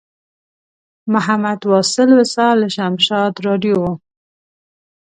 [1.13, 3.85] محمد واصل وصال له شمشاد راډیو و.